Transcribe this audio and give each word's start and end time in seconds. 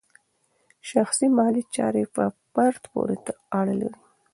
شخصي 0.89 1.27
مالي 1.37 1.63
چارې 1.75 2.03
په 2.15 2.23
فرد 2.51 2.81
پورې 2.93 3.15
اړه 3.59 3.73
لري. 3.81 3.99